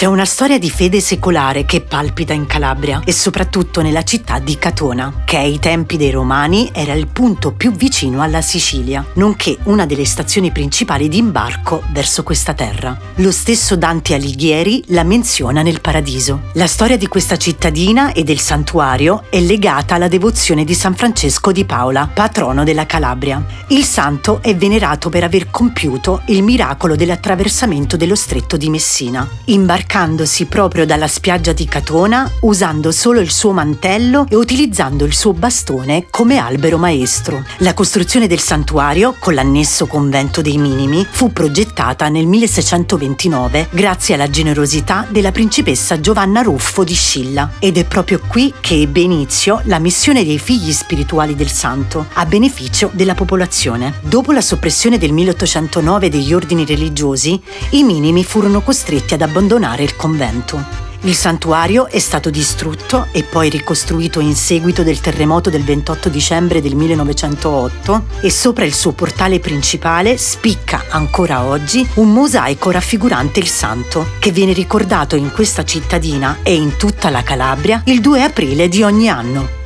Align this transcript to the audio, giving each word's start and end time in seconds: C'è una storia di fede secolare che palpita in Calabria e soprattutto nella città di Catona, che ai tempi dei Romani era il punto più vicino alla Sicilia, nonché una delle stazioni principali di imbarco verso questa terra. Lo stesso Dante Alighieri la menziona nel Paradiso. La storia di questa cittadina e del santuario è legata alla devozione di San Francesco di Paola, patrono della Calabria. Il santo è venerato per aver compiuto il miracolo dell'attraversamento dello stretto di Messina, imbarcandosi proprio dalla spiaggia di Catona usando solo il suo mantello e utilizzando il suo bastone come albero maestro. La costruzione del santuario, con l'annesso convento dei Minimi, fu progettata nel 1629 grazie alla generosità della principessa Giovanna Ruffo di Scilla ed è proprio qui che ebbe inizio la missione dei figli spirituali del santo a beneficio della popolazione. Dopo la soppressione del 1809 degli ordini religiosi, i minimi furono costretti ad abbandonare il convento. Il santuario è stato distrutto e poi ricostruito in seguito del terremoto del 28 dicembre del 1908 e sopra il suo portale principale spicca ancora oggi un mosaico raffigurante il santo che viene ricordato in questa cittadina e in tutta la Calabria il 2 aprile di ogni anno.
C'è 0.00 0.06
una 0.06 0.24
storia 0.24 0.58
di 0.58 0.70
fede 0.70 0.98
secolare 0.98 1.66
che 1.66 1.82
palpita 1.82 2.32
in 2.32 2.46
Calabria 2.46 3.02
e 3.04 3.12
soprattutto 3.12 3.82
nella 3.82 4.02
città 4.02 4.38
di 4.38 4.56
Catona, 4.56 5.24
che 5.26 5.36
ai 5.36 5.58
tempi 5.58 5.98
dei 5.98 6.10
Romani 6.10 6.70
era 6.72 6.94
il 6.94 7.06
punto 7.06 7.52
più 7.52 7.70
vicino 7.72 8.22
alla 8.22 8.40
Sicilia, 8.40 9.04
nonché 9.16 9.58
una 9.64 9.84
delle 9.84 10.06
stazioni 10.06 10.52
principali 10.52 11.06
di 11.08 11.18
imbarco 11.18 11.82
verso 11.92 12.22
questa 12.22 12.54
terra. 12.54 12.98
Lo 13.16 13.30
stesso 13.30 13.76
Dante 13.76 14.14
Alighieri 14.14 14.84
la 14.86 15.02
menziona 15.02 15.60
nel 15.60 15.82
Paradiso. 15.82 16.44
La 16.54 16.66
storia 16.66 16.96
di 16.96 17.06
questa 17.06 17.36
cittadina 17.36 18.14
e 18.14 18.24
del 18.24 18.40
santuario 18.40 19.24
è 19.28 19.38
legata 19.38 19.96
alla 19.96 20.08
devozione 20.08 20.64
di 20.64 20.72
San 20.72 20.94
Francesco 20.94 21.52
di 21.52 21.66
Paola, 21.66 22.08
patrono 22.10 22.64
della 22.64 22.86
Calabria. 22.86 23.44
Il 23.68 23.84
santo 23.84 24.40
è 24.40 24.56
venerato 24.56 25.10
per 25.10 25.24
aver 25.24 25.50
compiuto 25.50 26.22
il 26.28 26.42
miracolo 26.42 26.96
dell'attraversamento 26.96 27.98
dello 27.98 28.14
stretto 28.14 28.56
di 28.56 28.70
Messina, 28.70 29.28
imbarcandosi 29.90 30.46
proprio 30.46 30.86
dalla 30.86 31.08
spiaggia 31.08 31.52
di 31.52 31.64
Catona 31.64 32.30
usando 32.42 32.92
solo 32.92 33.18
il 33.18 33.30
suo 33.32 33.50
mantello 33.50 34.24
e 34.28 34.36
utilizzando 34.36 35.04
il 35.04 35.12
suo 35.12 35.32
bastone 35.32 36.06
come 36.10 36.38
albero 36.38 36.78
maestro. 36.78 37.44
La 37.58 37.74
costruzione 37.74 38.28
del 38.28 38.38
santuario, 38.38 39.16
con 39.18 39.34
l'annesso 39.34 39.88
convento 39.88 40.42
dei 40.42 40.58
Minimi, 40.58 41.04
fu 41.10 41.32
progettata 41.32 42.08
nel 42.08 42.26
1629 42.26 43.68
grazie 43.72 44.14
alla 44.14 44.30
generosità 44.30 45.06
della 45.08 45.32
principessa 45.32 45.98
Giovanna 45.98 46.42
Ruffo 46.42 46.84
di 46.84 46.94
Scilla 46.94 47.54
ed 47.58 47.76
è 47.76 47.84
proprio 47.84 48.20
qui 48.28 48.54
che 48.60 48.80
ebbe 48.80 49.00
inizio 49.00 49.60
la 49.64 49.80
missione 49.80 50.24
dei 50.24 50.38
figli 50.38 50.70
spirituali 50.70 51.34
del 51.34 51.50
santo 51.50 52.06
a 52.12 52.24
beneficio 52.26 52.90
della 52.92 53.14
popolazione. 53.14 53.94
Dopo 54.02 54.30
la 54.30 54.40
soppressione 54.40 54.98
del 54.98 55.12
1809 55.12 56.08
degli 56.08 56.32
ordini 56.32 56.64
religiosi, 56.64 57.40
i 57.70 57.82
minimi 57.82 58.22
furono 58.22 58.60
costretti 58.60 59.14
ad 59.14 59.22
abbandonare 59.22 59.78
il 59.82 59.96
convento. 59.96 60.88
Il 61.02 61.14
santuario 61.14 61.86
è 61.86 61.98
stato 61.98 62.28
distrutto 62.28 63.08
e 63.12 63.22
poi 63.22 63.48
ricostruito 63.48 64.20
in 64.20 64.34
seguito 64.34 64.82
del 64.82 65.00
terremoto 65.00 65.48
del 65.48 65.64
28 65.64 66.10
dicembre 66.10 66.60
del 66.60 66.74
1908 66.74 68.04
e 68.20 68.30
sopra 68.30 68.66
il 68.66 68.74
suo 68.74 68.92
portale 68.92 69.40
principale 69.40 70.18
spicca 70.18 70.84
ancora 70.90 71.44
oggi 71.44 71.88
un 71.94 72.12
mosaico 72.12 72.70
raffigurante 72.70 73.40
il 73.40 73.48
santo 73.48 74.08
che 74.18 74.30
viene 74.30 74.52
ricordato 74.52 75.16
in 75.16 75.32
questa 75.32 75.64
cittadina 75.64 76.40
e 76.42 76.54
in 76.54 76.76
tutta 76.76 77.08
la 77.08 77.22
Calabria 77.22 77.80
il 77.86 78.00
2 78.00 78.22
aprile 78.22 78.68
di 78.68 78.82
ogni 78.82 79.08
anno. 79.08 79.59